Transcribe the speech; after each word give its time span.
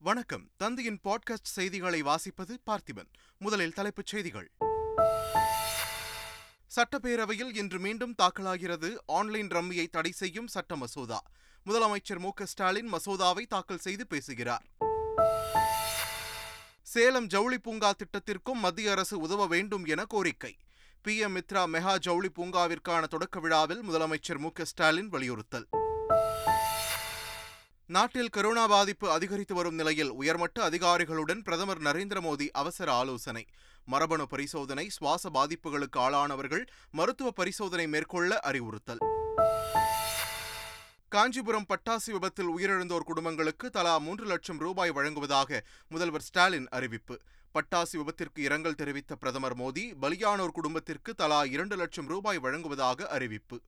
வணக்கம். 0.00 0.50
தந்தையின் 0.56 1.00
பாட்காஸ்ட் 1.04 1.38
செய்திகளை 1.42 2.02
வாசிப்பது 2.02 2.56
பார்த்திபன். 2.66 3.12
முதலில் 3.38 3.72
தலைப்புச் 3.72 4.06
செய்திகள். 4.06 4.50
சட்டப்பேரவையில் 6.76 7.56
இன்று 7.56 7.78
மீண்டும் 7.78 8.14
தாக்கலாகிறது 8.22 8.96
ஆன்லைன் 9.06 9.48
ரம்மியை 9.48 9.88
தடை 9.88 10.10
செய்யும் 10.10 10.46
சட்ட 10.46 10.76
மசோதா. 10.76 11.22
முதலமைச்சர் 11.66 12.18
மு 12.18 12.30
ஸ்டாலின் 12.42 12.92
மசோதாவை 12.92 13.46
தாக்கல் 13.46 13.78
செய்து 13.78 14.06
பேசுகிறார். 14.06 14.64
சேலம் 16.82 17.26
ஜவுளி 17.26 17.58
பூங்கா 17.58 17.92
திட்டத்திற்கும் 17.92 18.58
மத்திய 18.58 18.90
அரசு 18.90 19.18
உதவ 19.18 19.46
வேண்டும் 19.46 19.84
என 19.84 20.04
கோரிக்கை. 20.04 20.56
பி 21.02 21.16
எம் 21.16 21.36
மித்ரா 21.36 21.66
மெகா 21.66 21.98
ஜவுளி 21.98 22.28
பூங்காவிற்கான 22.28 23.06
தொடக்க 23.06 23.40
விழாவில் 23.40 23.82
முதலமைச்சர் 23.82 24.38
மு 24.38 24.48
ஸ்டாலின் 24.62 25.08
வலியுறுத்தல். 25.08 25.68
நாட்டில் 27.90 28.30
கரோனா 28.36 28.68
பாதிப்பு 28.68 29.10
அதிகரித்து 29.10 29.54
வரும் 29.54 29.74
நிலையில் 29.74 30.10
உயர்மட்ட 30.10 30.62
அதிகாரிகளுடன் 30.62 31.42
பிரதமர் 31.42 31.80
நரேந்திர 31.82 32.18
மோடி 32.20 32.50
அவசர 32.52 32.92
ஆலோசனை. 32.92 33.46
மரபணு 33.84 34.26
பரிசோதனை 34.26 34.88
சுவாச 34.88 35.30
பாதிப்புகளுக்கு 35.30 35.98
ஆளானவர்கள் 35.98 36.66
மருத்துவ 36.90 37.30
பரிசோதனை 37.30 37.86
மேற்கொள்ள 37.86 38.40
அறிவுறுத்தல். 38.40 38.98
காஞ்சிபுரம் 41.08 41.66
பட்டாசு 41.68 42.10
விபத்தில் 42.10 42.48
உயிரிழந்தோர் 42.48 43.08
குடும்பங்களுக்கு 43.10 43.70
தலா 43.70 43.98
மூன்று 43.98 44.26
லட்சம் 44.26 44.58
ரூபாய் 44.58 44.90
வழங்குவதாக 44.90 45.64
முதல்வர் 45.88 46.22
ஸ்டாலின் 46.22 46.68
அறிவிப்பு. 46.68 47.20
பட்டாசு 47.54 47.96
விபத்திற்கு 47.96 48.38
இரங்கல் 48.38 48.74
தெரிவித்த 48.74 49.14
பிரதமர் 49.14 49.56
மோடி 49.56 49.92
பலியானோர் 50.02 50.56
குடும்பத்திற்கு 50.58 51.14
தலா 51.14 51.44
இரண்டு 51.44 51.76
லட்சம் 51.76 52.06
ரூபாய் 52.06 52.38
வழங்குவதாக 52.38 53.08
அறிவிப்பு. 53.08 53.60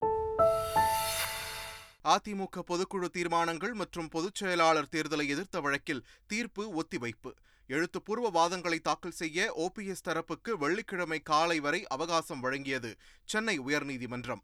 அதிமுக 2.03 2.61
பொதுக்குழு 2.67 3.05
தீர்மானங்கள் 3.05 3.73
மற்றும் 3.73 4.07
பொதுச் 4.07 4.35
செயலாளர் 4.35 4.87
தேர்தலை 4.91 5.27
எதிர்த்த 5.27 5.59
வழக்கில் 5.59 6.05
தீர்ப்பு 6.27 6.81
ஒத்திவைப்பு. 6.81 7.31
எழுத்துப்பூர்வ 7.67 8.29
வாதங்களை 8.29 8.79
தாக்கல் 8.79 9.11
செய்ய 9.11 9.53
ஓபிஎஸ் 9.57 10.03
தரப்புக்கு 10.03 10.57
வெள்ளிக்கிழமை 10.57 11.19
காலை 11.19 11.59
வரை 11.59 11.87
அவகாசம் 11.87 12.43
வழங்கியது 12.43 12.95
சென்னை 13.23 13.59
உயர்நீதிமன்றம். 13.59 14.41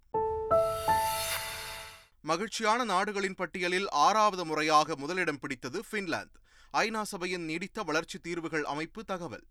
மகிழ்ச்சியான 2.22 2.84
நாடுகளின் 2.84 3.36
பட்டியலில் 3.36 3.90
ஆறாவது 3.90 4.46
முறையாக 4.46 4.96
முதலிடம் 4.96 5.40
பிடித்தது 5.40 5.84
பின்லாந்து 5.92 6.38
ஐநா 6.74 7.02
சபையின் 7.02 7.46
நீடித்த 7.46 7.84
வளர்ச்சி 7.84 8.20
தீர்வுகள் 8.20 8.64
அமைப்பு 8.64 9.04
தகவல். 9.04 9.46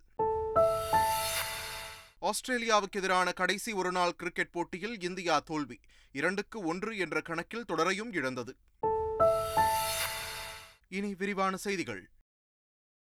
ஆஸ்திரேலியாவுக்கு 2.27 2.97
எதிரான 2.97 3.33
கடைசி 3.33 3.73
ஒருநாள் 3.73 4.15
கிரிக்கெட் 4.17 4.51
போட்டியில் 4.51 5.01
இந்தியா 5.01 5.41
தோல்வி. 5.41 5.81
இரண்டுக்கு 6.13 6.61
ஒன்று 6.61 6.97
என்ற 6.97 7.21
கணக்கில் 7.21 7.65
தொடரையும் 7.65 8.13
இழந்தது. 8.13 8.57
இனி 10.89 11.15
விரிவான 11.15 11.57
செய்திகள். 11.57 12.11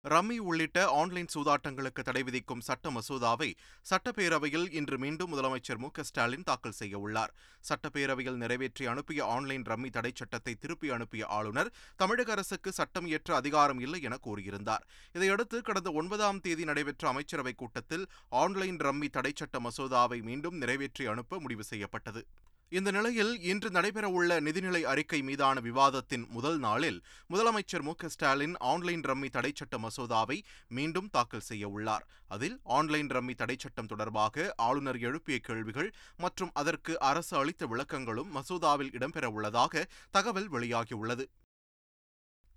ரம்மி 0.04 0.38
உள்ளிட்ட 0.38 0.92
ஆன்லைன் 0.92 1.28
சூதாட்டங்களுக்கு 1.34 2.02
தடை 2.02 2.24
விதிக்கும் 2.24 2.60
சட்ட 2.60 2.92
மசோதாவை 2.92 3.54
சட்டப்பேரவையில் 3.90 4.72
இன்று 4.72 4.98
மீண்டும் 4.98 5.32
முதலமைச்சர் 5.34 5.78
மு 5.78 5.92
க 5.92 6.04
ஸ்டாலின் 6.04 6.44
தாக்கல் 6.44 6.72
செய்ய 6.72 6.98
உள்ளார். 6.98 7.34
சட்டப்பேரவையில் 7.70 8.36
நிறைவேற்றி 8.36 8.86
அனுப்பிய 8.86 9.26
ஆன்லைன் 9.26 9.62
ரம்மி 9.62 9.90
தடை 9.90 10.12
சட்டத்தை 10.16 10.56
திருப்பி 10.56 10.90
அனுப்பிய 10.90 11.26
ஆளுநர் 11.26 11.72
தமிழக 11.96 12.32
அரசுக்கு 12.32 12.72
சட்டம் 12.72 13.06
இயற்ற 13.06 13.36
அதிகாரம் 13.36 13.80
இல்லை 13.80 14.02
என 14.02 14.18
கூறியிருந்தார். 14.24 14.86
இதையடுத்து 15.14 15.62
கடந்த 15.62 15.92
ஒன்பதாம் 15.92 16.40
தேதி 16.40 16.64
நடைபெற்ற 16.64 17.14
அமைச்சரவைக் 17.14 17.58
கூட்டத்தில் 17.58 18.08
ஆன்லைன் 18.30 18.78
ரம்மி 18.78 19.10
தடை 19.10 19.32
சட்ட 19.36 19.60
மசோதாவை 19.60 20.22
மீண்டும் 20.22 20.58
நிறைவேற்றி 20.58 21.06
அனுப்ப 21.06 21.40
முடிவு 21.40 21.64
செய்யப்பட்டது. 21.64 22.26
இந்த 22.72 22.92
நிலையில் 22.92 23.32
இன்று 23.42 23.70
நடைபெறவுள்ள 23.70 24.34
நிதிநிலை 24.48 24.82
அறிக்கை 24.82 25.22
மீதான 25.22 25.60
விவாதத்தின் 25.60 26.26
முதல் 26.30 26.60
நாளில் 26.60 27.00
முதலமைச்சர் 27.30 27.82
மு 27.82 27.94
ஸ்டாலின் 28.06 28.56
ஆன்லைன் 28.72 29.02
ரம்மி 29.02 29.30
தடைச்சட்ட 29.38 29.78
மசோதாவை 29.86 30.38
மீண்டும் 30.68 31.10
தாக்கல் 31.12 31.46
செய்ய 31.50 31.68
உள்ளார். 31.68 32.06
அதில் 32.28 32.60
ஆன்லைன் 32.64 33.08
ரம்மி 33.08 33.36
தடைச்சட்டம் 33.42 33.88
தொடர்பாக 33.88 34.54
ஆளுநர் 34.58 35.00
எழுப்பிய 35.00 35.40
கேள்விகள் 35.40 35.94
மற்றும் 36.18 36.52
அதற்கு 36.54 37.00
அரசு 37.00 37.38
அளித்த 37.38 37.66
விளக்கங்களும் 37.66 38.32
மசோதாவில் 38.38 38.94
இடம்பெறவுள்ளதாக 39.00 39.84
தகவல் 40.12 40.50
வெளியாகியுள்ளது. 40.52 41.26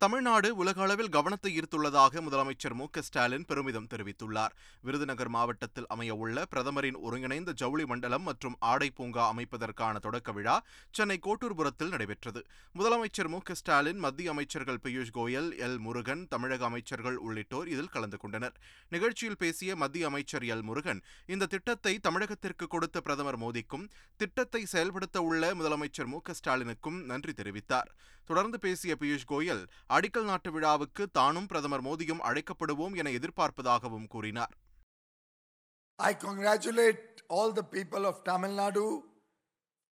தமிழ்நாடு 0.02 0.48
உலக 0.60 0.78
அளவில் 0.84 1.10
கவனத்தை 1.16 1.50
ஈர்த்துள்ளதாக 1.58 2.20
முதலமைச்சர் 2.26 2.74
மு 2.78 2.86
ஸ்டாலின் 3.06 3.44
பெருமிதம் 3.50 3.86
தெரிவித்துள்ளார். 3.92 4.54
விருதுநகர் 4.86 5.30
மாவட்டத்தில் 5.34 5.86
அமையவுள்ள 5.94 6.42
பிரதமரின் 6.52 6.98
ஒருங்கிணைந்த 7.06 7.52
ஜவுளி 7.60 7.84
மண்டலம் 7.90 8.24
மற்றும் 8.28 8.56
ஆடை 8.70 8.88
பூங்கா 8.90 9.24
அமைப்பதற்கான 9.32 10.00
தொடக்க 10.06 10.32
விழா 10.32 10.56
சென்னை 10.90 11.18
கோட்டூர்புரத்தில் 11.26 11.92
நடைபெற்றது. 11.94 12.40
முதலமைச்சர் 12.78 13.30
மு 13.34 13.40
ஸ்டாலின் 13.60 14.00
மத்திய 14.06 14.32
அமைச்சர்கள் 14.34 14.80
பியூஷ் 14.86 15.14
கோயல் 15.18 15.50
எல் 15.66 15.78
முருகன் 15.86 16.24
தமிழக 16.34 16.64
அமைச்சர்கள் 16.70 17.18
உள்ளிட்டோர் 17.26 17.70
இதில் 17.74 17.92
கலந்து 17.96 18.20
கொண்டனர். 18.24 18.56
நிகழ்ச்சியில் 18.96 19.40
பேசிய 19.44 19.76
மத்திய 19.76 20.10
அமைச்சர் 20.12 20.46
எல் 20.54 20.66
முருகன் 20.70 21.02
இந்த 21.26 21.50
திட்டத்தை 21.54 21.94
தமிழகத்திற்கு 22.08 22.68
கொடுத்த 22.74 23.00
பிரதமர் 23.00 23.40
மோடிக்கும் 23.44 23.86
திட்டத்தை 24.16 24.64
செயல்படுத்த 24.74 25.22
உள்ள 25.22 25.54
முதலமைச்சர் 25.54 26.12
மு 26.14 26.20
ஸ்டாலினுக்கும் 26.40 27.00
நன்றி 27.12 27.34
தெரிவித்தார். 27.42 27.92
தொடர்ந்து 28.31 28.57
பேசிய 28.65 28.93
பியூஷ் 29.01 29.27
கோயல் 29.31 29.63
அடிக்கல் 29.97 30.29
நாட்டு 30.31 30.51
விழாவுக்கு 30.55 31.03
தானும் 31.19 31.49
பிரதமர் 31.51 31.85
மோடியும் 31.87 32.23
அழைக்கப்படுவோம் 32.29 32.97
என 33.01 33.11
எதிர்பார்ப்பதாகவும் 33.19 34.07
கூறினார் 34.15 34.55
I 35.99 36.13
congratulate 36.25 37.05
all 37.35 37.51
the 37.51 37.63
people 37.75 38.05
of 38.05 38.23
Tamil 38.23 38.51
Nadu 38.59 38.87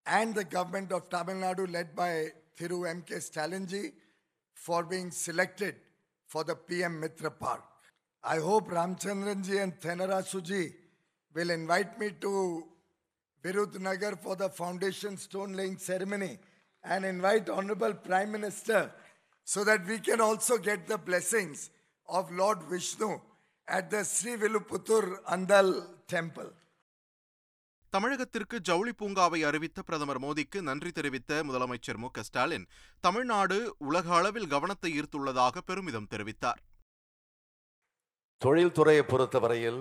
and 0.07 0.35
the 0.35 0.45
government 0.57 0.91
of 0.93 1.09
Tamil 1.09 1.37
Nadu 1.37 1.65
led 1.77 1.97
by 1.97 2.11
Thiru 2.59 2.79
M.K. 2.89 3.15
Stalinji 3.29 3.85
for 4.57 4.85
being 4.85 5.11
selected 5.11 5.77
for 6.31 6.45
the 6.45 6.55
PM 6.69 7.01
Mitra 7.01 7.31
Park. 7.31 7.65
I 8.25 8.39
hope 8.39 8.69
Ramchandranji 8.71 9.63
and 9.63 9.73
Thenara 9.81 10.21
Suji 10.25 10.63
will 11.35 11.51
invite 11.51 11.99
me 11.99 12.11
to 12.21 12.33
Virudnagar 13.45 14.19
for 14.19 14.37
the 14.37 14.49
foundation 14.51 15.17
stone 15.17 15.53
laying 15.53 15.77
ceremony 15.79 16.33
and 16.84 17.06
invite 17.06 17.50
Honorable 17.50 17.94
Prime 17.96 18.32
Minister 18.32 18.80
so 19.48 19.64
that 19.64 19.86
we 19.86 20.00
can 20.00 20.22
also 20.22 20.58
get 20.60 20.88
the 20.88 20.98
blessings 21.00 21.70
of 22.10 22.32
Lord 22.34 22.64
Vishnu 22.66 23.10
at 23.68 23.90
the 23.90 24.04
Sri 24.06 24.36
Viluputur 24.38 25.04
Andal 25.28 25.70
temple. 26.08 26.50
தமிழகத்திற்கு 27.94 28.56
ஜவுளி 28.62 28.92
பூங்காவை 28.92 29.40
அறிவித்த 29.44 29.82
பிரதமர் 29.82 30.20
மோடிக்கு 30.20 30.60
நன்றி 30.62 30.92
தெரிவித்த 30.92 31.40
முதலமைச்சர் 31.44 31.98
மு 31.98 32.10
ஸ்டாலின் 32.24 32.66
தமிழ்நாடு 33.04 33.58
உலக 33.88 34.08
அளவில் 34.16 34.48
கவனத்தை 34.48 34.90
ஈர்த்துள்ளதாக 35.00 35.62
பெருமிதம் 35.62 36.10
தெரிவித்தார் 36.12 36.60
தொழில்துறையை 38.42 39.06
பொறுத்தவரையில் 39.06 39.80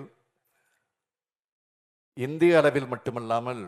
இந்திய 2.17 2.57
அளவில் 2.61 2.89
மட்டுமல்லாமல் 2.93 3.61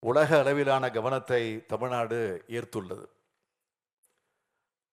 உலக 0.00 0.38
அளவிலான 0.38 0.90
கவனத்தை 0.90 1.66
தமிழ்நாடு 1.66 2.44
ஈர்த்துள்ளது. 2.48 3.06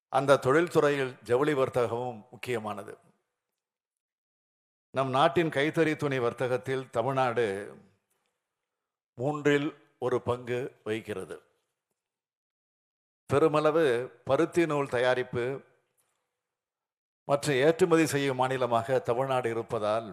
அந்த 0.09 0.39
தொழில்துறையில் 0.45 1.13
ஜவுளி 1.23 1.53
வர்த்தகமும் 1.53 2.29
முக்கியமானது. 2.31 2.97
நம் 4.91 5.09
நாட்டின் 5.09 5.49
கைத்தறி 5.49 5.95
துணி 5.95 6.19
வர்த்தகத்தில் 6.19 6.89
தமிழ்நாடு 6.89 7.45
மூன்றில் 9.13 9.69
ஒரு 9.99 10.21
பங்கு 10.21 10.59
வகிக்கிறது. 10.83 11.41
பெருமளவு 13.25 13.85
பருத்தி 14.25 14.65
நூல் 14.65 14.89
தயாரிப்பு 14.89 15.61
மற்றும் 17.27 17.55
ஏற்றுமதி 17.55 18.05
செய்யும் 18.05 18.35
மாநிலமாக 18.35 18.99
தமிழ்நாடு 18.99 19.49
இருப்பதால் 19.49 20.09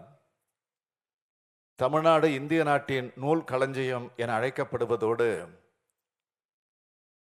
தமிழ்நாடு 1.78 2.26
இந்திய 2.32 2.62
நாட்டின் 2.64 3.12
நூல் 3.22 3.44
களஞ்சியம் 3.44 4.04
என 4.16 4.32
அழைக்கப்படுவதோடு 4.38 5.28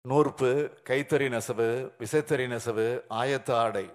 நூற்பு 0.06 0.50
கைத்தறி 0.90 1.28
நெசவு 1.30 1.68
விசைத்தறி 2.00 2.46
நெசவு 2.48 2.86
ஆயத்த 3.22 3.50
ஆடை 3.56 3.86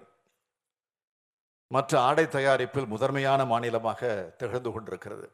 மற்ற 1.71 1.99
ஆடை 1.99 2.25
தயாரிப்பில் 2.25 2.91
முதன்மையான 2.93 3.45
மாநிலமாக 3.45 4.01
திகழ்ந்து 4.39 4.71
கொண்டிருக்கிறது. 4.71 5.27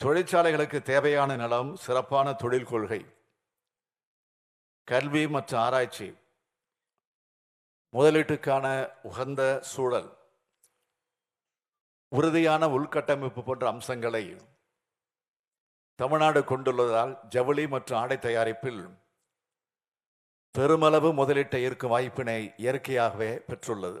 தொழிற்சாலைகளுக்கு 0.00 0.82
தேவையான 0.82 1.36
நிலம் 1.36 1.76
சிறப்பான 1.76 2.32
தொழில் 2.32 2.70
கொள்கை 2.72 3.00
கல்வி 4.88 5.26
மற்றும் 5.26 5.62
ஆராய்ச்சி 5.66 6.08
முதலீட்டுக்கான 7.94 8.66
உகந்த 9.02 9.42
சூழல் 9.72 10.10
உறுதியான 12.12 12.62
உள்கட்டமைப்பு 12.76 13.42
போன்ற 13.44 13.64
அம்சங்களை 13.68 14.24
தமிழ்நாடு 15.98 16.40
கொண்டுள்ளதால் 16.44 17.12
ஜவுளி 17.28 17.64
மற்றும் 17.74 17.98
ஆடை 17.98 18.16
தயாரிப்பில் 18.18 18.82
பெருமளவு 20.54 21.10
முதலீட்டை 21.20 21.60
ஈர்க்கும் 21.66 21.92
வாய்ப்பினை 21.94 22.40
இயற்கையாகவே 22.56 23.30
பெற்றுள்ளது. 23.48 24.00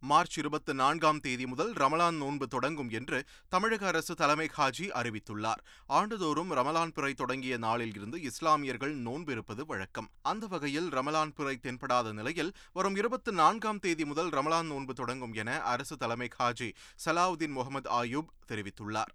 மார்ச் 0.00 0.38
இருபத்தி 0.38 0.72
நான்காம் 0.72 1.20
தேதி 1.20 1.46
முதல் 1.46 1.72
ரமலான் 1.72 2.16
நோன்பு 2.16 2.46
தொடங்கும் 2.46 2.90
என்று 2.90 3.24
தமிழக 3.48 3.86
அரசு 3.86 4.14
தலைமை 4.14 4.48
ஹாஜி 4.56 4.86
அறிவித்துள்ளார். 5.00 5.62
ஆண்டுதோறும் 5.86 6.52
ரமலான் 6.52 6.92
பிறை 6.94 7.14
தொடங்கிய 7.14 7.56
நாளில் 7.56 7.94
இருந்து 7.94 8.22
இஸ்லாமியர்கள் 8.22 8.94
நோன்பு 8.94 9.32
இருப்பது 9.32 9.66
வழக்கம். 9.66 10.08
அந்த 10.22 10.46
வகையில் 10.46 10.88
ரமலான் 10.88 11.34
பிறை 11.34 11.58
தென்படாத 11.62 12.12
நிலையில் 12.12 12.52
வரும் 12.72 12.96
இருபத்தி 12.96 13.32
நான்காம் 13.32 13.78
தேதி 13.78 14.04
முதல் 14.04 14.28
ரமலான் 14.28 14.66
நோன்பு 14.66 14.94
தொடங்கும் 14.94 15.32
என 15.32 15.60
அரசு 15.60 15.96
தலைமை 15.96 16.28
ஹாஜி 16.38 16.72
சலாவுதீன் 17.04 17.56
முகமது 17.58 17.90
ஆயூப் 17.90 18.32
தெரிவித்துள்ளார். 18.48 19.14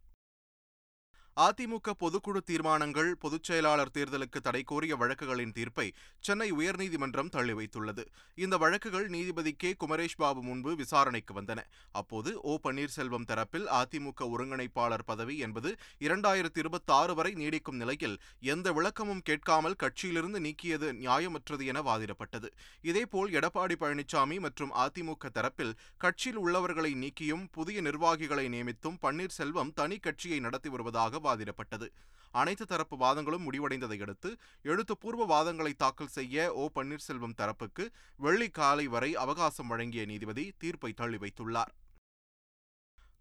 அதிமுக 1.41 1.91
பொதுக்குழு 1.99 2.37
தீர்மானங்கள் 2.37 3.15
பொதுச் 3.15 3.43
செயலாளர் 3.43 3.91
தேர்தலுக்கு 3.93 4.39
தடை 4.41 4.63
கோரிய 4.63 4.95
வழக்குகளின் 4.95 5.51
தீர்ப்பை 5.51 5.93
சென்னை 6.19 6.51
உயர்நீதிமன்றம் 6.51 7.29
தள்ளி 7.29 7.53
வைத்துள்ளது. 7.53 8.05
இந்த 8.35 8.57
வழக்குகள் 8.57 9.07
நீதிபதி 9.07 9.53
கே. 9.53 9.75
குமரேஷ் 9.79 10.17
பாபு 10.17 10.43
முன்பு 10.43 10.75
விசாரணைக்கு 10.75 11.41
வந்தன. 11.41 11.57
அப்போது 11.91 12.41
ஓ. 12.41 12.57
பன்னீர்செல்வம் 12.63 13.25
தரப்பில் 13.27 13.65
அதிமுக 13.71 14.21
ஒருங்கிணைப்பாளர் 14.21 15.05
பதவி 15.05 15.37
என்பது 15.37 15.75
இரண்டாயிரத்தி 15.99 16.57
இருபத்தி 16.57 16.93
ஆறு 16.93 17.15
வரை 17.15 17.33
நீடிக்கும் 17.33 17.75
நிலையில் 17.75 18.19
எந்த 18.39 18.71
விளக்கமும் 18.71 19.21
கேட்காமல் 19.21 19.75
கட்சியிலிருந்து 19.83 20.39
நீக்கியது 20.39 20.93
நியாயமற்றது 20.93 21.65
என 21.65 21.81
வாதிடப்பட்டது. 21.81 22.51
இதேபோல் 22.81 23.31
எடப்பாடி 23.31 23.75
பழனிசாமி 23.79 24.39
மற்றும் 24.39 24.73
அதிமுக 24.73 25.29
தரப்பில் 25.33 25.73
கட்சியில் 25.97 26.37
உள்ளவர்களை 26.37 26.93
நீக்கியும் 26.93 27.45
புதிய 27.51 27.81
நிர்வாகிகளை 27.81 28.47
நியமித்தும் 28.47 28.97
பன்னீர்செல்வம் 29.01 29.73
தனி 29.73 29.97
கட்சியை 29.97 30.39
நடத்தி 30.39 30.69
வருவதாக 30.69 31.21
வாதிடப்பட்டது 31.23 31.87
அனைத்து 32.31 32.65
தரப்பு 32.65 32.95
வாதங்களும் 32.97 33.45
முடிவடைந்ததை 33.47 34.01
அடுத்து 34.01 34.29
எழுத்துப்பூர்வ 34.63 35.25
வாதங்களை 35.33 35.73
தாக்கல் 35.77 36.15
செய்ய 36.17 36.53
ஓ. 36.53 36.69
பன்னீர்செல்வம் 36.75 37.37
தரப்புக்கு 37.37 37.85
வெள்ளி 38.17 38.49
காலை 38.49 38.87
வரை 38.87 39.15
அவகாசம் 39.15 39.67
வழங்கிய 39.67 40.05
நீதிபதி 40.05 40.53
தீர்ப்பை 40.57 40.93
தள்ளி 40.93 41.17
வைத்துள்ளார். 41.17 41.71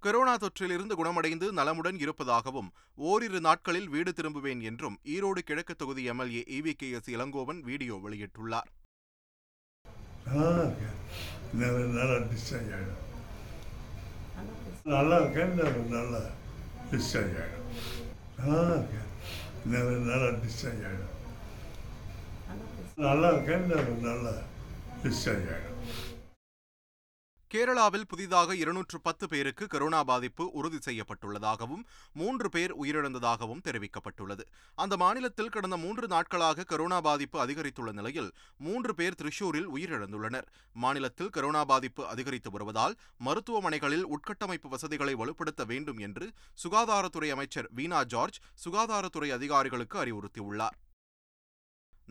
கொரோனா 0.00 0.36
தொற்றிலிருந்து 0.36 0.92
குணமடைந்து 0.92 1.52
நலமுடன் 1.52 1.98
இருப்பதாகவும் 1.98 2.72
ஓரிரு 2.94 3.40
நாட்களில் 3.40 3.88
வீடு 3.88 4.12
திரும்புவேன் 4.12 4.62
என்றும் 4.62 4.98
ஈரோடு 5.04 5.38
கிழக்கு 5.38 5.74
தொகுதி 5.74 6.04
MLA 6.04 6.42
E V 6.48 6.72
K. 6.72 6.90
S. 6.90 7.10
Elangovan 7.10 7.60
video 7.60 8.00
வெளியிட்டுள்ளார். 8.04 8.70
நல்லா 14.84 15.16
இருக்கேன் 15.18 15.54
நல்ல 15.54 15.70
நல்லா. 15.96 16.20
டிஸ்சார்ஜ் 16.92 17.36
ஆகிடும் 17.42 17.68
நல்லா 18.40 18.74
இருக்கேன் 18.76 19.08
நல்ல 19.66 19.90
நல்லா 20.08 20.30
டிஸ்சார்ஜ் 20.42 20.82
ஆகிடும் 20.88 21.18
நல்லா 22.98 23.28
இருக்கேன் 23.34 23.66
நல்லா 24.02 24.32
டிஸ்சார்ஜ் 25.02 25.46
ஆகிடும் 25.52 25.78
கேரளாவில் 27.52 28.04
புதிதாக 28.08 28.54
இருநூற்று 28.56 29.00
பத்து 29.00 29.28
பேருக்கு 29.28 29.66
கொரோனா 29.66 30.02
பாதிப்பு 30.02 30.50
உறுதி 30.50 30.78
செய்யப்பட்டுள்ளதாகவும் 30.84 31.82
மூன்று 32.12 32.48
பேர் 32.48 32.72
உயிரிழந்ததாகவும் 32.84 33.60
தெரிவிக்கப்பட்டுள்ளது. 33.64 34.44
அந்த 34.74 34.96
மாநிலத்தில் 34.96 35.48
கடந்த 35.48 35.76
மூன்று 35.76 36.06
நாட்களாக 36.06 36.64
கொரோனா 36.64 37.00
பாதிப்பு 37.00 37.46
அதிகரித்துள்ள 37.46 37.92
நிலையில் 37.92 38.32
மூன்று 38.58 38.94
பேர் 38.94 39.18
திரிஷூரில் 39.22 39.68
உயிரிழந்துள்ளனர். 39.74 40.46
மாநிலத்தில் 40.72 41.30
கொரோனா 41.30 41.64
பாதிப்பு 41.64 42.06
அதிகரித்து 42.06 42.50
வருவதால் 42.50 42.96
மருத்துவமனைகளில் 43.24 44.06
உட்கட்டமைப்பு 44.06 44.68
வசதிகளை 44.68 45.14
வலுப்படுத்த 45.14 45.66
வேண்டும் 45.66 45.98
என்று 45.98 46.32
சுகாதாரத்துறை 46.64 47.30
அமைச்சர் 47.30 47.68
வீணா 47.70 48.04
ஜார்ஜ் 48.04 48.40
சுகாதாரத்துறை 48.64 49.30
அதிகாரிகளுக்கு 49.32 49.98
அறிவுறுத்தியுள்ளார். 50.04 50.78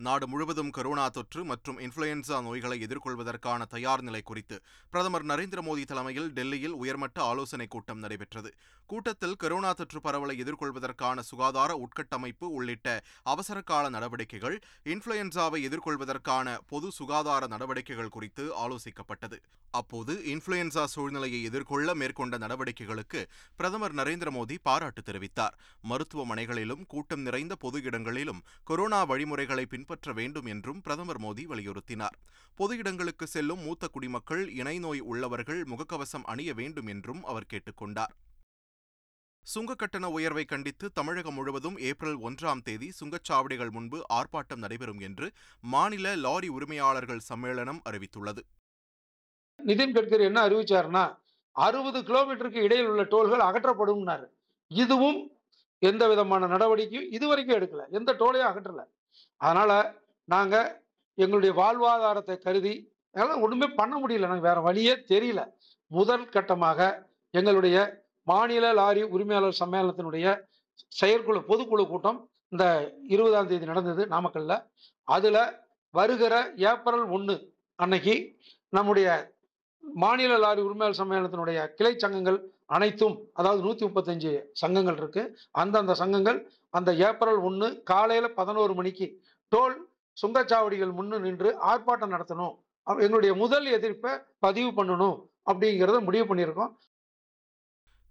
நாடு 0.02 0.26
முழுவதும் 0.28 0.70
கொரோனா 0.70 1.08
தொற்று 1.08 1.44
மற்றும் 1.44 1.78
இன்ஃபுளுயன்சா 1.78 2.42
நோய்களை 2.42 2.86
எதிர்கொள்வதற்கான 2.86 3.66
தயார் 3.66 4.02
நிலை 4.02 4.22
குறித்து 4.22 4.60
பிரதமர் 4.90 5.26
நரேந்திர 5.26 5.60
மோடி 5.60 5.84
தலைமையில் 5.84 6.32
டெல்லியில் 6.32 6.74
உயர்மட்ட 6.82 7.22
ஆலோசனைக் 7.22 7.70
கூட்டம் 7.70 7.98
நடைபெற்றது. 7.98 8.50
கூட்டத்தில் 8.86 9.36
கொரோனா 9.36 9.72
தொற்று 9.72 10.00
பரவலை 10.00 10.36
எதிர்கொள்வதற்கான 10.38 11.18
சுகாதார 11.20 11.76
உட்கட்டமைப்பு 11.76 12.48
உள்ளிட்ட 12.56 13.02
அவசர 13.22 13.60
கால 13.60 13.88
நடவடிக்கைகள் 13.88 14.56
இன்ஃபுளுயன்சாவை 14.84 15.60
எதிர்கொள்வதற்கான 15.68 16.58
பொது 16.68 16.90
சுகாதார 16.90 17.46
நடவடிக்கைகள் 17.46 18.08
குறித்து 18.08 18.50
ஆலோசிக்கப்பட்டது. 18.56 19.38
அப்போது 19.70 20.12
இன்ஃபுளுயன்சா 20.26 20.84
சூழ்நிலையை 20.84 21.42
எதிர்கொள்ள 21.42 21.94
மேற்கொண்ட 21.94 22.38
நடவடிக்கைகளுக்கு 22.38 23.22
பிரதமர் 23.56 23.94
நரேந்திர 23.94 24.30
மோடி 24.38 24.58
பாராட்டு 24.62 25.02
தெரிவித்தார். 25.02 25.56
மருத்துவமனைகளிலும் 25.88 26.86
கூட்டம் 26.86 27.20
நிறைந்த 27.20 27.54
பொது 27.54 27.82
இடங்களிலும் 27.82 28.42
கொரோனா 28.64 29.04
வழிமுறைகளை 29.04 29.64
பின்பற்ற 29.64 29.90
பின்பற்ற 29.92 30.20
வேண்டும் 30.20 30.46
என்றும் 30.46 30.80
பிரதமர் 30.80 31.20
மோடி 31.20 31.42
வலியுறுத்தினார். 31.48 32.16
பொது 32.58 32.72
இடங்களுக்கு 32.76 33.26
செல்லும் 33.26 33.58
மூத்த 33.58 33.88
குடிமக்கள் 33.88 34.44
இணை 34.60 34.78
நோய் 34.78 35.02
உள்ளவர்கள் 35.10 35.60
முகக்கவசம் 35.62 36.24
அணிய 36.32 36.50
வேண்டும் 36.54 36.86
என்றும் 36.86 37.20
அவர் 37.24 37.48
கேட்டுக்கொண்டார் 37.52 38.12
சுங்க 39.44 39.74
கட்டண 39.74 40.08
உயர்வை 40.10 40.44
கண்டித்து 40.44 40.88
தமிழகம் 40.92 41.34
முழுவதும் 41.34 41.76
ஏப்ரல் 41.88 42.18
ஒன்றாம் 42.18 42.62
தேதி 42.62 42.88
சுங்கச்சாவடிகள் 43.00 43.72
முன்பு 43.76 43.98
ஆர்ப்பாட்டம் 44.18 44.62
நடைபெறும் 44.64 45.02
என்று 45.08 45.28
மாநில 45.74 46.14
லாரி 46.24 46.48
உரிமையாளர்கள் 46.48 47.26
சம்மேளனம் 47.30 47.82
அறிவித்துள்ளது. 47.90 48.42
நிதின் 49.60 49.94
கட்கரி 49.98 50.24
என்ன 50.30 50.40
அறிவிச்சார்னா 50.48 51.04
அறுபது 51.56 52.00
கிலோமீட்டருக்கு 52.00 52.66
இடையில் 52.68 52.90
உள்ள 52.92 53.04
டோல்கள் 53.14 53.46
அகற்றப்படும்னாரு. 53.48 54.26
இதுவும் 54.70 55.20
எந்த 55.82 56.02
விதமான 56.08 56.46
நடவடிக்கையும் 56.46 57.10
இதுவரைக்கும் 57.12 57.56
எடுக்கல. 57.58 57.84
எந்த 57.98 58.10
டோலையும் 58.18 58.50
அகற்றல. 58.50 58.82
அதனால் 59.42 59.76
நாங்கள் 60.28 60.68
எங்களுடைய 61.18 61.52
வாழ்வாதாரத்தை 61.60 62.36
கருதி 62.46 62.74
எங்களால் 63.14 63.42
ஒன்றுமே 63.44 63.68
பண்ண 63.80 63.94
முடியல. 64.02 64.28
நாங்கள் 64.30 64.48
வேறு 64.48 64.60
வழியே 64.68 64.94
தெரியல. 65.12 65.40
முதல் 65.90 66.30
கட்டமாக 66.34 66.80
எங்களுடைய 67.34 67.76
மாநில 68.26 68.66
லாரி 68.78 69.02
உரிமையாளர் 69.14 69.60
சம்மேளனத்தினுடைய 69.60 70.26
செயற்குழு 70.98 71.40
பொதுக்குழு 71.50 71.84
கூட்டம் 71.86 72.18
இந்த 72.52 72.64
இருபதாம் 73.14 73.50
தேதி 73.50 73.66
நடந்தது 73.72 74.02
நாமக்கல்ல. 74.14 74.54
அதில் 75.08 75.42
வருகிற 75.94 76.34
ஏப்ரல் 76.70 77.06
ஒன்று 77.16 77.36
அன்னைக்கு 77.78 78.14
நம்முடைய 78.72 79.08
மாநில 79.84 80.32
லாரி 80.42 80.60
உரிமையாளர் 80.66 81.00
சம்மேளனத்தினுடைய 81.00 81.58
கிளை 81.78 81.92
சங்கங்கள் 82.04 82.38
அனைத்தும் 82.76 83.16
அதாவது 83.38 83.60
நூற்றி 83.64 83.82
முப்பத்தஞ்சு 83.86 84.32
சங்கங்கள் 84.60 84.98
இருக்குது 85.00 85.32
அந்தந்த 85.62 85.94
சங்கங்கள் 86.02 86.38
அந்த 86.78 86.90
ஏப்ரல் 87.08 87.40
ஒன்று 87.48 87.68
காலையில் 87.90 88.36
பதினோரு 88.38 88.74
மணிக்கு 88.74 89.06
டோல் 89.52 89.76
சுங்கச்சாவடிகள் 90.22 90.92
முன்னு 90.98 91.18
நின்று 91.24 91.50
ஆர்ப்பாட்டம் 91.70 92.12
நடத்தணும். 92.14 92.54
எங்களுடைய 92.86 93.32
முதல் 93.34 93.66
எதிர்ப்பை 93.78 94.12
பதிவு 94.38 94.70
பண்ணணும். 94.78 95.18
அப்படிங்கிறத 95.50 96.00
முடிவு 96.08 96.26
பண்ணியிருக்கோம். 96.34 96.72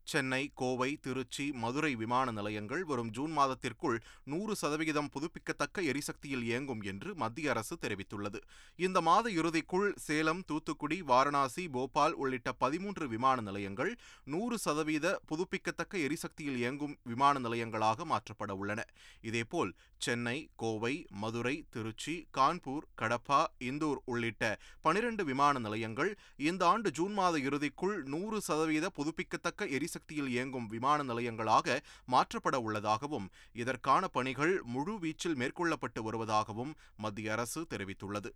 சென்னை 0.07 0.51
கோவை 0.55 0.89
திருச்சி 1.01 1.45
மதுரை 1.63 1.95
விமான 1.95 2.31
நிலையங்கள் 2.31 2.83
வரும் 2.83 3.11
ஜூன் 3.17 3.33
மாதத்திற்குள் 3.37 3.97
நூறு 4.23 4.55
சதவிகிதம் 4.55 5.09
புதுப்பிக்கத்தக்க 5.15 5.81
எரிசக்தியில் 5.81 6.43
இயங்கும் 6.43 6.81
என்று 6.81 7.15
மத்திய 7.15 7.51
அரசு 7.51 7.77
தெரிவித்துள்ளது. 7.81 8.39
இந்த 8.75 9.01
மாத 9.01 9.29
இறுதிக்குள் 9.29 9.89
சேலம் 10.07 10.43
தூத்துக்குடி 10.49 11.01
வாரணாசி 11.01 11.65
போபால் 11.67 12.13
உள்ளிட்ட 12.13 12.51
பதிமூன்று 12.53 13.07
விமான 13.07 13.41
நிலையங்கள் 13.41 13.93
நூறு 14.23 14.57
சதவீத 14.57 15.19
புதுப்பிக்கத்தக்க 15.31 15.97
எரிசக்தியில் 15.97 16.59
இயங்கும் 16.63 16.97
விமான 17.03 17.39
நிலையங்களாக 17.39 18.05
மாற்றப்பட 18.13 18.51
உள்ளன. 18.51 18.79
இதேபோல் 19.21 19.73
சென்னை 19.97 20.37
கோவை 20.55 20.93
மதுரை 21.23 21.55
திருச்சி 21.69 22.15
கான்பூர் 22.37 22.85
கடப்பா 23.01 23.41
இந்தூர் 23.69 23.99
உள்ளிட்ட 24.05 24.43
பனிரண்டு 24.81 25.23
விமான 25.25 25.59
நிலையங்கள் 25.59 26.11
இந்த 26.49 26.61
ஆண்டு 26.69 26.91
ஜூன் 26.91 27.13
மாத 27.13 27.37
இறுதிக்குள் 27.37 27.97
நூறு 28.13 28.37
சதவீத 28.41 28.89
புதுப்பிக்கத்தக்க 28.97 29.67
எரி 29.77 29.87
எரிசக்தியில் 29.91 30.29
இயங்கும் 30.29 30.67
விமான 30.67 31.03
நிலையங்களாக 31.03 31.73
மாற்றப்பட 32.11 32.55
உள்ளதாகவும் 32.57 33.25
இதற்கான 33.53 34.07
பணிகள் 34.07 34.53
முழு 34.65 34.93
வீச்சில் 35.03 35.35
மேற்கொள்ளப்பட்டு 35.35 36.01
வருவதாகவும் 36.05 36.71
மத்திய 36.97 37.31
அரசு 37.31 37.61
தெரிவித்துள்ளது. 37.69 38.29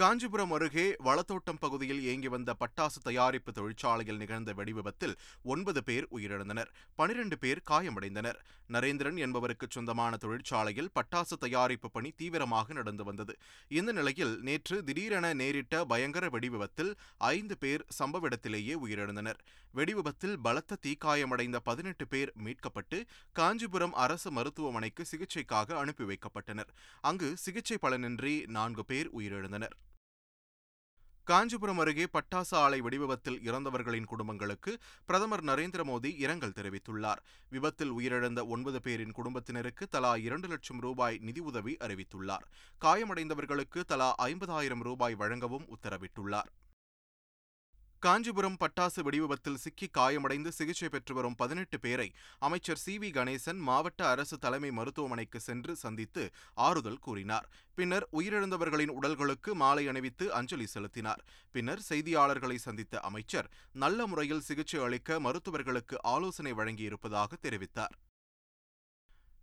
காஞ்சிபுரம் 0.00 0.52
அருகே 0.52 0.84
வளத்தோட்டம் 1.04 1.58
பகுதியில் 1.60 2.02
இயங்கி 2.02 2.28
வந்த 2.28 2.54
பட்டாசு 2.60 2.98
தயாரிப்பு 3.02 3.52
தொழிற்சாலையில் 3.52 4.16
நிகழ்ந்த 4.16 4.52
வெடிவிபத்தில் 4.52 5.14
ஒன்பது 5.42 5.80
பேர் 5.84 6.06
உயிரிழந்தனர் 6.16 6.70
பனிரெண்டு 6.94 7.38
பேர் 7.38 7.60
காயமடைந்தனர். 7.70 8.38
நரேந்திரன் 8.68 9.18
என்பவருக்கு 9.18 9.66
சொந்தமான 9.70 10.16
தொழிற்சாலையில் 10.16 10.90
பட்டாசு 10.98 11.38
தயாரிப்பு 11.40 11.90
பணி 11.90 12.12
தீவிரமாக 12.16 12.72
நடந்து 12.72 13.04
வந்தது. 13.04 13.34
இந்த 13.68 13.92
நிலையில் 13.92 14.38
நேற்று 14.40 14.84
திடீரென 14.84 15.32
நேரிட்ட 15.34 15.84
பயங்கர 15.84 16.26
வெடிவிபத்தில் 16.26 16.92
ஐந்து 17.18 17.58
பேர் 17.58 17.86
சம்பவ 17.98 18.30
இடத்திலேயே 18.30 18.76
உயிரிழந்தனர். 18.86 19.42
வெடிவிபத்தில் 19.74 20.36
பலத்த 20.42 20.80
தீக்காயமடைந்த 20.86 21.56
பதினெட்டு 21.64 22.06
பேர் 22.06 22.32
மீட்கப்பட்டு 22.44 23.00
காஞ்சிபுரம் 23.32 23.98
அரசு 24.06 24.30
மருத்துவமனைக்கு 24.30 25.04
சிகிச்சைக்காக 25.12 25.72
அனுப்பி 25.82 26.04
வைக்கப்பட்டனர். 26.04 26.72
அங்கு 27.00 27.36
சிகிச்சை 27.36 27.78
பலனின்றி 27.82 28.46
நான்கு 28.46 28.84
பேர் 28.84 29.10
உயிரிழந்தனர். 29.18 29.76
காஞ்சிபுரம் 31.28 31.78
அருகே 31.78 32.06
பட்டாசு 32.12 32.54
ஆலை 32.58 32.80
வெடிவிபத்தில் 32.80 33.38
இறந்தவர்களின் 33.44 34.04
குடும்பங்களுக்கு 34.04 34.78
பிரதமர் 35.06 35.44
நரேந்திர 35.44 35.82
மோடி 35.90 36.14
இரங்கல் 36.18 36.54
தெரிவித்துள்ளார். 36.56 37.20
விபத்தில் 37.50 37.92
உயிரிழந்த 37.92 38.46
ஒன்பது 38.46 38.80
பேரின் 38.80 39.12
குடும்பத்தினருக்கு 39.12 39.86
தலா 39.88 40.16
இரண்டு 40.16 40.48
லட்சம் 40.48 40.80
ரூபாய் 40.80 41.18
நிதியுதவி 41.22 41.76
அறிவித்துள்ளார். 41.80 42.46
காயமடைந்தவர்களுக்கு 42.80 43.82
தலா 43.86 44.14
ஐம்பதாயிரம் 44.22 44.82
ரூபாய் 44.82 45.14
வழங்கவும் 45.14 45.66
உத்தரவிட்டுள்ளார். 45.76 46.50
காஞ்சிபுரம் 48.02 48.56
பட்டாசு 48.60 49.00
வெடிவிபத்தில் 49.02 49.56
சிக்கி 49.62 49.86
காயமடைந்து 49.88 50.48
சிகிச்சை 50.48 50.88
பெற்று 50.88 51.14
வரும் 51.14 51.34
பதினெட்டு 51.34 51.80
பேரை 51.80 52.06
அமைச்சர் 52.38 52.78
சி 52.78 52.98
வி 52.98 53.08
கணேசன் 53.16 53.60
மாவட்ட 53.68 54.08
அரசு 54.08 54.38
தலைமை 54.38 54.70
மருத்துவமனைக்கு 54.70 55.40
சென்று 55.40 55.76
சந்தித்து 55.76 56.30
ஆறுதல் 56.54 56.98
கூறினார். 56.98 57.48
பின்னர் 57.74 58.08
உயிரிழந்தவர்களின் 58.12 58.94
உடல்களுக்கு 58.98 59.54
மாலை 59.54 59.88
அணிவித்து 59.88 60.32
அஞ்சலி 60.32 60.66
செலுத்தினார். 60.66 61.24
பின்னர் 61.50 61.82
செய்தியாளர்களை 61.88 62.54
சந்தித்த 62.54 63.00
அமைச்சர் 63.00 63.50
நல்ல 63.72 64.06
முறையில் 64.06 64.40
சிகிச்சை 64.40 64.80
அளிக்க 64.80 65.20
மருத்துவர்களுக்கு 65.20 65.98
ஆலோசனை 66.14 66.52
வழங்கியிருப்பதாக 66.52 67.40
தெரிவித்தார். 67.42 67.96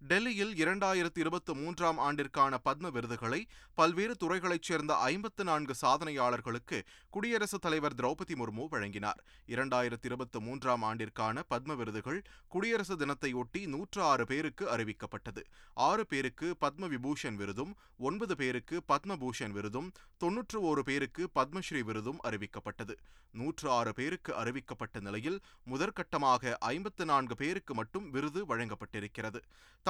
டெல்லியில் 0.08 0.52
இரண்டாயிரத்தி 0.54 1.20
இருபத்தி 1.20 1.54
மூன்றாம் 1.54 2.00
ஆண்டிற்கான 2.00 2.58
பத்ம 2.66 2.92
விருதுகளை 2.92 3.48
பல்வேறு 3.74 4.16
துறைகளைச் 4.16 4.62
சேர்ந்த 4.62 4.96
ஐம்பத்து 4.96 5.44
நான்கு 5.44 5.74
சாதனையாளர்களுக்கு 5.82 6.82
குடியரசுத் 7.10 7.62
தலைவர் 7.62 7.94
திரௌபதி 7.94 8.36
முர்மு 8.36 8.68
வழங்கினார். 8.68 9.24
இரண்டாயிரத்தி 9.48 10.06
இருபத்தி 10.06 10.40
மூன்றாம் 10.40 10.84
ஆண்டிற்கான 10.84 11.44
பத்ம 11.50 11.76
விருதுகள் 11.76 12.22
குடியரசு 12.48 12.96
தினத்தையொட்டி 12.96 13.68
நூற்று 13.68 14.02
ஆறு 14.02 14.26
பேருக்கு 14.26 14.66
அறிவிக்கப்பட்டது. 14.66 15.44
ஆறு 15.74 16.06
பேருக்கு 16.06 16.56
பத்ம 16.62 16.90
விபூஷன் 16.96 17.36
விருதும் 17.36 17.76
ஒன்பது 17.98 18.36
பேருக்கு 18.36 18.82
பத்மபூஷன் 18.88 19.52
விருதும் 19.52 19.92
தொன்னூற்று 20.18 20.62
ஓரு 20.62 20.80
பேருக்கு 20.80 21.30
பத்மஸ்ரீ 21.36 21.84
விருதும் 21.84 22.20
அறிவிக்கப்பட்டது. 22.24 22.96
நூற்று 23.32 23.70
ஆறு 23.70 23.94
பேருக்கு 23.94 24.34
அறிவிக்கப்பட்ட 24.34 25.00
நிலையில் 25.00 25.40
முதற்கட்டமாக 25.70 26.54
ஐம்பத்து 26.60 27.06
நான்கு 27.06 27.36
பேருக்கு 27.36 27.74
மட்டும் 27.74 28.10
விருது 28.10 28.42
வழங்கப்பட்டிருக்கிறது. 28.46 29.42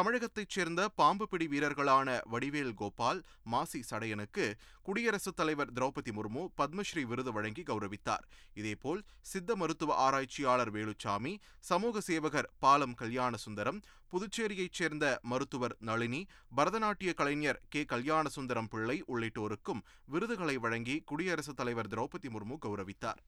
தமிழகத்தைச் 0.05 0.50
சேர்ந்த 0.50 0.81
பாம்பு 0.89 1.27
பிடி 1.27 1.45
வீரர்களான 1.47 2.07
வடிவேல் 2.31 2.74
கோபால் 2.74 3.24
மாசி 3.43 3.79
சடையனுக்கு 3.89 4.53
குடியரசுத் 4.81 5.35
தலைவர் 5.35 5.71
திரௌபதி 5.74 6.12
முர்மு 6.17 6.41
பத்மஸ்ரீ 6.57 7.01
விருது 7.01 7.31
வழங்கி 7.31 7.63
கௌரவித்தார். 7.63 8.25
இதேபோல் 8.53 9.01
சித்த 9.21 9.55
மருத்துவ 9.55 9.95
ஆராய்ச்சியாளர் 9.95 10.71
வேலுச்சாமி 10.74 11.33
சமூக 11.59 12.03
சேவகர் 12.09 12.50
பாலம் 12.59 12.93
கல்யாண 12.93 13.35
சுந்தரம் 13.35 13.81
புதுச்சேரியைச் 14.12 14.77
சேர்ந்த 14.81 15.19
மருத்துவர் 15.21 15.75
நளினி 15.79 16.21
பரதநாட்டிய 16.57 17.13
கலைஞர் 17.13 17.62
கே. 17.69 17.83
கல்யாண 17.85 18.29
சுந்தரம் 18.29 18.67
பிள்ளை 18.67 19.03
உள்ளிட்டோருக்கும் 19.07 19.83
விருதுகளை 20.05 20.57
வழங்கி 20.57 21.01
குடியரசுத் 21.05 21.55
தலைவர் 21.55 21.88
திரௌபதி 21.88 22.31
முர்மு 22.38 22.57
கௌரவித்தார். 22.67 23.21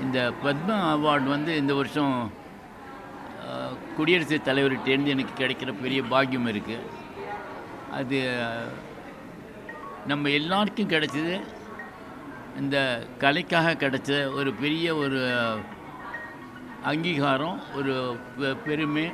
இந்த 0.00 0.18
பத்ம 0.44 0.82
அவார்டு 0.96 1.28
வந்து 1.28 1.56
இந்த 1.56 1.74
வருஷம் 1.74 2.46
குடியரசுத் 3.96 4.46
தலைவர்கிட்டேருந்து 4.46 5.08
எனக்கு 5.08 5.34
கிடைக்கிற 5.36 5.72
பெரிய 5.80 6.00
பாக்கியம் 6.08 6.48
இருக்குது 6.48 6.86
அது 7.92 8.18
நம்ம 10.06 10.30
எல்லாருக்கும் 10.32 10.90
கிடைச்சது 10.90 11.34
இந்த 12.58 12.76
கலைக்காக 13.18 13.74
கிடைச்ச 13.76 14.10
ஒரு 14.32 14.50
பெரிய 14.56 14.96
ஒரு 14.96 15.20
அங்கீகாரம் 16.84 17.58
ஒரு 17.74 17.94
பெ- 18.36 18.56
பெருமை 18.64 19.06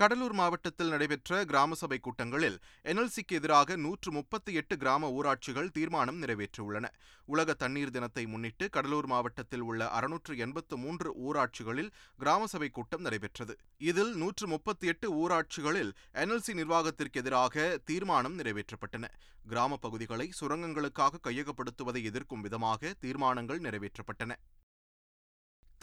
கடலூர் 0.00 0.32
மாவட்டத்தில் 0.32 0.92
நடைபெற்ற 0.92 1.38
கிராம 1.44 1.74
சபை 1.74 1.96
கூட்டங்களில் 1.98 2.56
என்எல்சிக்கு 2.90 3.34
எதிராக 3.38 3.76
நூற்று 3.76 4.10
முப்பத்தி 4.12 4.52
எட்டு 4.52 4.74
கிராம 4.76 5.10
ஊராட்சிகள் 5.16 5.68
தீர்மானம் 5.76 6.20
நிறைவேற்றியுள்ளன. 6.22 6.86
உலக 7.24 7.54
தண்ணீர் 7.62 7.90
தினத்தை 7.90 8.26
முன்னிட்டு 8.26 8.66
கடலூர் 8.68 9.06
மாவட்டத்தில் 9.06 9.60
உள்ள 9.60 9.88
அறுநூற்று 9.88 10.36
எண்பத்து 10.36 10.76
மூன்று 10.76 11.10
ஊராட்சிகளில் 11.26 11.90
கிராம 12.18 12.46
சபை 12.46 12.68
கூட்டம் 12.70 13.00
நடைபெற்றது. 13.00 13.56
இதில் 13.90 14.14
நூற்று 14.14 14.46
முப்பத்தி 14.46 14.86
எட்டு 14.86 15.10
ஊராட்சிகளில் 15.22 15.92
என்எல்சி 16.22 16.54
நிர்வாகத்திற்கு 16.60 17.20
எதிராக 17.24 17.66
தீர்மானம் 17.84 18.38
நிறைவேற்றப்பட்டன. 18.38 19.04
கிராம 19.48 19.76
பகுதிகளை 19.76 20.28
சுரங்கங்களுக்காக 20.40 21.22
கையகப்படுத்துவதை 21.28 22.02
எதிர்க்கும் 22.12 22.40
விதமாக 22.40 22.94
தீர்மானங்கள் 23.00 23.60
நிறைவேற்றப்பட்டன. 23.60 24.32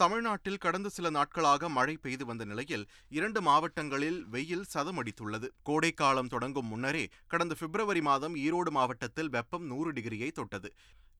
தமிழ்நாட்டில் 0.00 0.60
கடந்த 0.64 0.88
சில 0.96 1.10
நாட்களாக 1.10 1.68
மழை 1.76 1.94
பெய்து 2.02 2.24
வந்த 2.26 2.44
நிலையில் 2.44 2.84
இரண்டு 3.08 3.40
மாவட்டங்களில் 3.46 4.18
வெயில் 4.34 4.68
சதமடித்துள்ளது. 4.74 5.48
கோடைக்காலம் 5.68 6.30
தொடங்கும் 6.34 6.68
முன்னரே 6.72 7.02
கடந்த 7.26 7.54
பிப்ரவரி 7.60 8.02
மாதம் 8.08 8.34
ஈரோடு 8.44 8.72
மாவட்டத்தில் 8.76 9.32
வெப்பம் 9.36 9.64
நூறு 9.66 9.92
டிகிரியை 9.92 10.28
தொட்டது. 10.32 10.70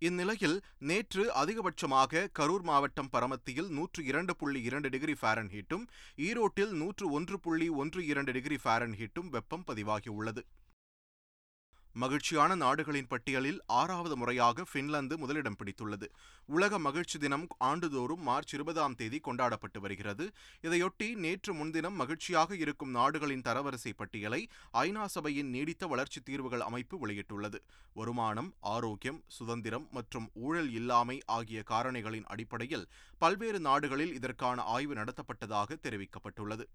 இந்நிலையில் 0.08 0.56
நேற்று 0.90 1.24
அதிகபட்சமாக 1.42 2.24
கரூர் 2.40 2.66
மாவட்டம் 2.70 3.10
பரமத்தியில் 3.10 3.72
நூற்று 3.78 4.04
இரண்டு 4.04 4.36
புள்ளி 4.36 4.62
இரண்டு 4.62 4.88
டிகிரி 4.88 5.16
ஃபாரன்ஹீட்டும் 5.22 5.84
ஈரோட்டில் 6.28 6.74
நூற்று 6.82 7.06
ஒன்று 7.10 7.38
புள்ளி 7.40 7.68
ஒன்று 7.82 8.06
இரண்டு 8.06 8.32
டிகிரி 8.32 8.58
ஃபாரன்ஹீட்டும் 8.64 9.28
வெப்பம் 9.28 9.66
பதிவாகியுள்ளது. 9.66 10.44
மகிழ்ச்சியான 12.00 12.54
நாடுகளின் 12.62 13.08
பட்டியலில் 13.12 13.58
ஆறாவது 13.78 14.16
முறையாக 14.20 14.64
பின்லாந்து 14.72 15.14
முதலிடம் 15.22 15.56
பிடித்துள்ளது. 15.60 16.06
உலக 16.48 16.78
மகிழ்ச்சி 16.86 17.16
தினம் 17.18 17.46
ஆண்டுதோறும் 17.68 18.22
மார்ச் 18.28 18.52
இருபதாம் 18.56 18.96
தேதி 19.00 19.18
கொண்டாடப்பட்டு 19.18 19.78
வருகிறது. 19.84 20.24
இதையொட்டி 20.66 21.08
நேற்று 21.24 21.52
முன்தினம் 21.60 21.96
மகிழ்ச்சியாக 22.00 22.56
இருக்கும் 22.64 22.92
நாடுகளின் 22.98 23.44
தரவரிசை 23.48 23.92
பட்டியலை 24.00 24.40
ஐநா 24.84 25.06
சபையின் 25.14 25.50
நீடித்த 25.54 25.86
வளர்ச்சி 25.86 26.22
தீர்வுகள் 26.28 26.66
அமைப்பு 26.68 26.98
வெளியிட்டுள்ளது. 27.02 27.60
வருமானம் 27.94 28.50
ஆரோக்கியம் 28.74 29.22
சுதந்திரம் 29.38 29.88
மற்றும் 29.90 30.28
ஊழல் 30.46 30.70
இல்லாமை 30.80 31.18
ஆகிய 31.38 31.62
காரணிகளின் 31.72 32.28
அடிப்படையில் 32.34 32.86
பல்வேறு 33.22 33.60
நாடுகளில் 33.60 34.14
இதற்கான 34.20 34.60
ஆய்வு 34.76 34.94
நடத்தப்பட்டதாக 34.94 35.80
தெரிவிக்கப்பட்டுள்ளது. 35.86 36.66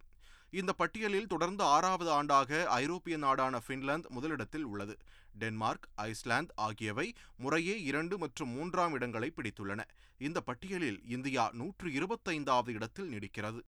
இந்த 0.59 0.73
பட்டியலில் 0.73 1.27
தொடர்ந்து 1.27 1.63
ஆறாவது 1.63 2.09
ஆண்டாக 2.11 2.63
ஐரோப்பிய 2.63 3.17
நாடான 3.17 3.59
பின்லாந்து 3.67 4.09
முதலிடத்தில் 4.09 4.63
உள்ளது. 4.63 4.95
டென்மார்க் 5.39 5.87
ஐஸ்லாந்து 5.95 6.53
ஆகியவை 6.55 7.13
முறையே 7.37 7.81
இரண்டு 7.81 8.17
மற்றும் 8.17 8.49
மூன்றாம் 8.49 8.93
இடங்களை 8.93 9.31
பிடித்துள்ளன. 9.35 9.81
இந்த 10.17 10.41
பட்டியலில் 10.41 10.99
இந்தியா 11.07 11.49
நூற்று 11.53 11.89
இருபத்தைந்தாவது 11.89 12.69
இடத்தில் 12.69 13.09
நீடிக்கிறது. 13.09 13.61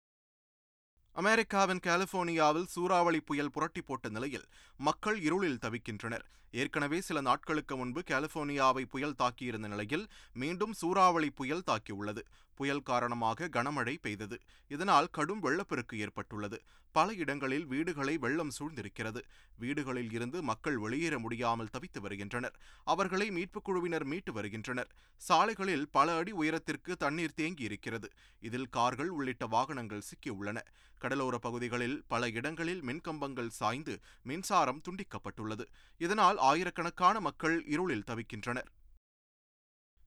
அமெரிக்காவின் 1.17 1.81
கலிபோர்னியாவில் 1.83 2.67
சூறாவளி 2.67 3.21
புயல் 3.21 3.51
புரட்டி 3.51 3.83
போட்ட 3.83 4.09
நிலையில் 4.09 4.47
மக்கள் 4.77 5.19
இருளில் 5.21 5.61
தவிக்கின்றனர். 5.63 6.25
ஏற்கனவே 6.51 6.99
சில 7.01 7.21
நாட்களுக்கு 7.21 7.77
முன்பு 7.77 8.01
கலிபோர்னியாவை 8.07 8.85
புயல் 8.85 9.17
தாக்கியிருந்த 9.19 9.69
நிலையில் 9.69 10.05
மீண்டும் 10.33 10.73
சூறாவளி 10.73 11.31
புயல் 11.31 11.67
தாக்கியுள்ளது. 11.67 12.23
புயல் 12.55 12.83
காரணமாக 12.83 13.49
கனமழை 13.49 13.95
பெய்தது. 14.03 14.37
இதனால் 14.69 15.09
கடும் 15.11 15.43
வெள்ளப்பெருக்கு 15.43 15.99
ஏற்பட்டுள்ளது. 15.99 16.59
பல 16.95 17.15
இடங்களில் 17.15 17.67
வீடுகளை 17.67 18.19
வெள்ளம் 18.19 18.53
சூழ்ந்திருக்கிறது. 18.59 19.21
வீடுகளில் 19.59 20.13
இருந்து 20.13 20.43
மக்கள் 20.43 20.79
வெளியேற 20.79 21.19
முடியாமல் 21.19 21.73
தவித்து 21.73 22.01
வருகின்றனர். 22.01 22.55
அவர்களை 22.85 23.27
மீட்புக் 23.31 23.65
குழுவினர் 23.65 24.05
மீட்டு 24.05 24.33
வருகின்றனர். 24.33 24.91
சாலைகளில் 25.23 25.87
பல 25.91 26.17
அடி 26.17 26.33
உயரத்திற்கு 26.33 26.97
தண்ணீர் 26.97 27.35
தேங்கி 27.35 27.63
இருக்கிறது 27.63 28.11
இதில் 28.41 28.69
கார்கள் 28.69 29.09
உள்ளிட்ட 29.09 29.47
வாகனங்கள் 29.47 30.09
சிக்கியுள்ளன. 30.11 30.61
கடலோர 31.05 31.39
பகுதிகளில் 31.39 31.97
பல 32.09 32.29
இடங்களில் 32.29 32.83
மின்கம்பங்கள் 32.83 33.49
சாய்ந்து 33.49 33.95
மின்சாரம் 34.23 34.81
துண்டிக்கப்பட்டுள்ளது. 34.85 35.65
இதனால் 35.99 36.39
ஆயிரக்கணக்கான 36.51 37.21
மக்கள் 37.21 37.57
இருளில் 37.67 38.07
தவிக்கின்றனர். 38.07 38.71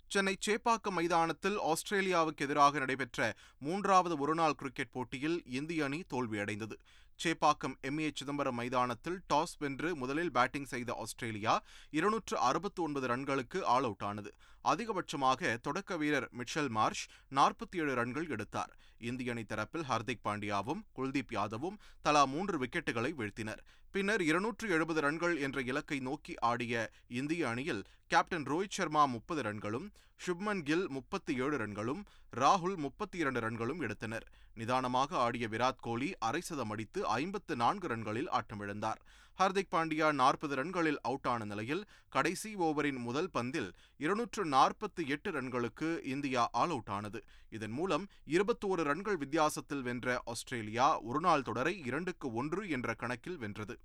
சென்னை 0.07 0.37
சேப்பாக்கம் 0.45 0.95
மைதானத்தில் 0.97 1.57
ஆஸ்திரேலியாவுக்கு 1.61 2.45
எதிராக 2.45 2.79
நடைபெற்ற 2.79 3.33
மூன்றாவது 3.59 4.17
ஒருநாள் 4.17 4.53
கிரிக்கெட் 4.53 4.91
போட்டியில் 4.91 5.43
இந்திய 5.45 5.83
அணி 5.83 5.99
தோல்வியடைந்தது. 6.13 6.75
சேப்பாக்கம் 7.23 7.75
எம். 7.81 7.99
ஏ. 7.99 8.11
சிதம்பரம் 8.15 8.55
மைதானத்தில் 8.55 9.19
டாஸ் 9.33 9.55
வென்று 9.59 9.95
முதலில் 9.95 10.31
பேட்டிங் 10.31 10.65
செய்த 10.65 10.95
ஆஸ்திரேலியா 10.99 11.63
இருநூற்று 11.89 12.37
அறுபத்து 12.39 12.83
ஒன்பது 12.83 13.07
ரன்களுக்கு 13.07 13.63
ஆல் 13.63 13.83
அவுட் 13.83 14.05
ஆனது. 14.09 14.31
அதிகபட்சமாக 14.71 15.57
தொடக்க 15.61 15.97
வீரர் 15.97 16.29
மிச்சல் 16.37 16.69
மார்ஷ் 16.69 17.05
நாற்பத்தி 17.35 17.77
ஏழு 17.81 17.93
ரன்கள் 17.95 18.29
எடுத்தார். 18.29 18.71
இந்திய 19.09 19.31
அணி 19.31 19.43
தரப்பில் 19.43 19.87
ஹர்திக் 19.89 20.25
பாண்டியாவும் 20.25 20.81
குல்தீப் 20.97 21.33
யாதவும் 21.37 21.77
தலா 22.01 22.25
மூன்று 22.25 22.57
விக்கெட்டுகளை 22.59 23.11
வீழ்த்தினர். 23.19 23.61
பின்னர் 23.91 24.21
இருநூற்று 24.21 24.69
எழுபது 24.69 25.01
ரன்கள் 25.01 25.35
என்ற 25.39 25.61
இலக்கை 25.61 25.99
நோக்கி 25.99 26.33
ஆடிய 26.39 26.91
இந்திய 27.07 27.49
அணியில் 27.49 27.85
கேப்டன் 28.07 28.43
ரோஹித் 28.43 28.75
சர்மா 28.77 29.05
முப்பது 29.05 29.41
ரன்களும் 29.41 29.87
சுப்மன் 30.25 30.61
கில் 30.61 30.85
முப்பத்தி 30.89 31.33
ஏழு 31.43 31.57
ரன்களும் 31.57 32.01
ராகுல் 32.35 32.75
முப்பத்தி 32.75 33.17
இரண்டு 33.17 33.39
ரன்களும் 33.39 33.81
எடுத்தனர். 33.81 34.25
நிதானமாக 34.53 35.17
ஆடிய 35.17 35.47
விராட் 35.47 35.81
கோலி 35.81 36.09
அரை 36.19 36.41
சதம் 36.41 36.69
அடித்து 36.69 37.07
ஐம்பத்து 37.07 37.55
நான்கு 37.55 37.87
ரன்களில் 37.87 38.31
ஆட்டமிழந்தார். 38.39 39.01
ஹர்திக் 39.39 39.71
பாண்டியா 39.71 40.13
நாற்பது 40.13 40.55
ரன்களில் 40.55 40.97
அவுட் 41.01 41.27
ஆன 41.27 41.45
நிலையில் 41.45 41.85
கடைசி 42.09 42.55
ஓவரின் 42.55 42.97
முதல் 42.97 43.29
பந்தில் 43.33 43.71
இருநூற்று 43.97 44.45
நாற்பத்தி 44.45 45.07
எட்டு 45.07 45.31
ரன்களுக்கு 45.31 46.03
இந்தியா 46.03 46.49
ஆல் 46.51 46.69
அவுட் 46.69 46.89
ஆனது. 46.89 47.23
இதன் 47.49 47.71
மூலம் 47.71 48.07
இருபத்தோரு 48.27 48.83
ரன்கள் 48.83 49.17
வித்தியாசத்தில் 49.17 49.81
வென்ற 49.81 50.21
ஆஸ்திரேலியா 50.25 51.01
ஒருநாள் 51.01 51.41
தொடரை 51.41 51.85
இரண்டுக்கு 51.85 52.33
ஒன்று 52.33 52.69
என்ற 52.69 52.93
கணக்கில் 52.93 53.37
வென்றது. 53.37 53.79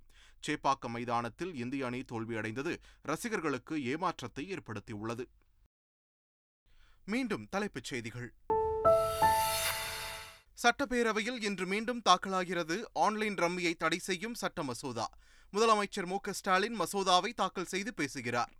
சேப்பாக்கம் 0.47 0.87
மைதானத்தில் 0.87 1.55
இந்திய 1.55 1.85
அணி 1.85 1.99
தோல்வியடைந்தது. 1.99 2.77
ரசிகர்களுக்கு 3.01 3.85
ஏமாற்றத்தை 3.85 4.53
ஏற்படுத்தியுள்ளது. 4.53 5.25
மீண்டும் 7.05 7.47
தலைப்புச் 7.49 7.83
செய்திகள். 7.83 8.33
சட்டப்பேரவையில் 10.63 11.43
இன்று 11.43 11.65
மீண்டும் 11.65 12.01
தாக்கலாகிறது 12.09 12.83
ஆன்லைன் 12.93 13.35
ரம்மியை 13.35 13.73
தடை 13.73 13.97
செய்யும் 13.97 14.33
சட்ட 14.33 14.63
மசோதா. 14.63 15.09
முதலமைச்சர் 15.53 16.05
மு 16.05 16.17
ஸ்டாலின் 16.31 16.79
மசோதாவை 16.79 17.33
தாக்கல் 17.35 17.65
செய்து 17.65 17.93
பேசுகிறார். 17.93 18.51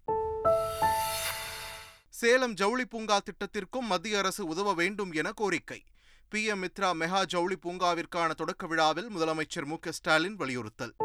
சேலம் 2.10 2.54
ஜவுளி 2.54 2.86
பூங்கா 2.86 3.20
திட்டத்திற்கும் 3.20 3.88
மத்திய 3.88 4.18
அரசு 4.18 4.46
உதவ 4.46 4.74
வேண்டும் 4.74 5.12
என 5.12 5.32
கோரிக்கை. 5.32 5.84
பிஎம் 6.32 6.64
மித்ரா 6.64 6.90
மெகா 7.00 7.26
ஜவுளி 7.26 7.56
பூங்காவிற்கான 7.56 8.34
தொடக்க 8.34 8.68
விழாவில் 8.68 9.10
முதலமைச்சர் 9.18 9.66
மு 9.66 9.76
ஸ்டாலின் 9.90 10.36
வலியுறுத்தல். 10.36 10.96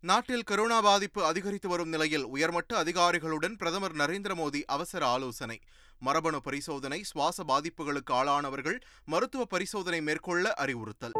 நாட்டில் 0.00 0.42
கொரோனா 0.42 0.80
பாதிப்பு 0.80 1.24
அதிகரித்து 1.24 1.68
வரும் 1.68 1.88
நிலையில் 1.88 2.24
உயர்மட்ட 2.24 2.76
அதிகாரிகளுடன் 2.76 3.56
பிரதமர் 3.56 3.96
நரேந்திர 3.96 4.34
மோடி 4.34 4.62
அவசர 4.66 5.06
ஆலோசனை. 5.06 5.60
மரபணு 5.98 6.40
பரிசோதனை 6.40 7.02
சுவாச 7.02 7.44
பாதிப்புகளுக்கு 7.44 8.12
ஆளானவர்கள் 8.12 8.80
மருத்துவ 9.04 9.44
பரிசோதனை 9.44 10.02
மேற்கொள்ள 10.02 10.54
அறிவுறுத்தல். 10.54 11.12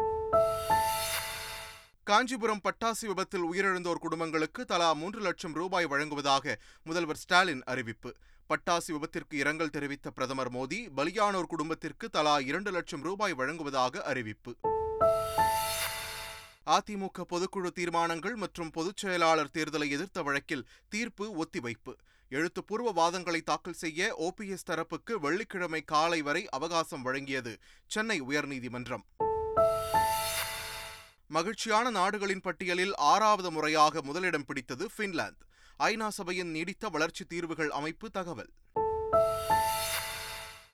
காஞ்சிபுரம் 2.03 2.61
பட்டாசு 2.63 3.05
விபத்தில் 3.05 3.43
உயிரிழந்தோர் 3.43 4.01
குடும்பங்களுக்கு 4.05 4.65
தலா 4.65 4.93
மூன்று 4.93 5.21
லட்சம் 5.21 5.53
ரூபாய் 5.53 5.85
வழங்குவதாக 5.85 6.59
முதல்வர் 6.83 7.15
ஸ்டாலின் 7.15 7.63
அறிவிப்பு. 7.63 8.15
பட்டாசு 8.49 8.91
விபத்திற்கு 8.91 9.33
இரங்கல் 9.33 9.69
தெரிவித்த 9.69 10.11
பிரதமர் 10.11 10.51
மோடி 10.51 10.87
பலியானோர் 10.97 11.47
குடும்பத்திற்கு 11.47 12.09
தலா 12.09 12.39
இரண்டு 12.39 12.71
லட்சம் 12.71 13.01
ரூபாய் 13.01 13.33
வழங்குவதாக 13.33 14.03
அறிவிப்பு. 14.03 14.55
அதிமுக 16.65 17.23
பொதுக்குழு 17.29 17.69
தீர்மானங்கள் 17.71 18.35
மற்றும் 18.35 18.69
பொதுச் 18.69 18.97
செயலாளர் 18.97 19.51
தேர்தலை 19.53 19.89
எதிர்த்த 19.89 20.21
வழக்கில் 20.21 20.67
தீர்ப்பு 20.89 21.35
ஒத்திவைப்பு. 21.43 21.93
எழுத்துப்பூர்வ 22.29 22.93
வாதங்களை 22.93 23.41
தாக்கல் 23.41 23.73
செய்ய 23.73 24.15
ஓபிஎஸ் 24.19 24.69
தரப்புக்கு 24.69 25.19
வெள்ளிக்கிழமை 25.19 25.81
காலை 25.81 26.21
வரை 26.21 26.49
அவகாசம் 26.49 27.05
வழங்கியது 27.05 27.57
சென்னை 27.87 28.21
உயர்நீதிமன்றம். 28.21 29.05
மகிழ்ச்சியான 31.31 31.89
நாடுகளின் 31.89 32.41
பட்டியலில் 32.41 32.95
ஆறாவது 32.95 33.51
முறையாக 33.51 34.01
முதலிடம் 34.01 34.45
பிடித்தது 34.45 34.89
பின்லாந்து 34.97 35.41
ஐநா 35.79 36.07
சபையின் 36.07 36.51
நீடித்த 36.51 36.89
வளர்ச்சி 36.89 37.25
தீர்வுகள் 37.25 37.69
அமைப்பு 37.69 38.09
தகவல். 38.09 38.49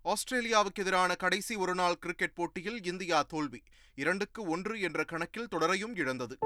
ஆஸ்திரேலியாவுக்கு 0.04 0.76
எதிரான 0.76 1.16
கடைசி 1.16 1.56
ஒருநாள் 1.56 1.98
கிரிக்கெட் 1.98 2.34
போட்டியில் 2.34 2.84
இந்தியா 2.84 3.22
தோல்வி. 3.22 3.64
இரண்டுக்கு 3.96 4.44
ஒன்று 4.44 4.82
என்ற 4.82 5.04
கணக்கில் 5.04 5.48
தொடரையும் 5.52 5.96
இழந்தது. 5.96 6.38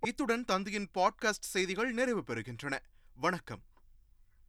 இத்துடன் 0.00 0.44
தந்தியின் 0.48 0.86
பாட்காஸ்ட் 0.94 1.46
செய்திகள் 1.54 1.92
நிறைவு 1.92 2.22
பெறுகின்றன. 2.26 2.78
வணக்கம். 3.14 3.62